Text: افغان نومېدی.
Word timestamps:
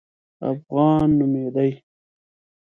افغان 0.51 1.09
نومېدی. 1.19 1.71